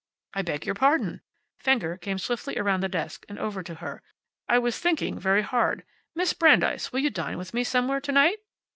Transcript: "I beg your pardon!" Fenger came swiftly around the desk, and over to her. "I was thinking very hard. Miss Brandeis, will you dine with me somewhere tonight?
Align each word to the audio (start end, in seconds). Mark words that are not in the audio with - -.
"I 0.33 0.41
beg 0.41 0.65
your 0.65 0.73
pardon!" 0.73 1.21
Fenger 1.59 1.95
came 1.95 2.17
swiftly 2.17 2.57
around 2.57 2.79
the 2.81 2.89
desk, 2.89 3.23
and 3.29 3.37
over 3.37 3.61
to 3.61 3.75
her. 3.75 4.01
"I 4.49 4.57
was 4.57 4.79
thinking 4.79 5.19
very 5.19 5.43
hard. 5.43 5.83
Miss 6.15 6.33
Brandeis, 6.33 6.91
will 6.91 7.01
you 7.01 7.11
dine 7.11 7.37
with 7.37 7.53
me 7.53 7.63
somewhere 7.63 8.01
tonight? 8.01 8.39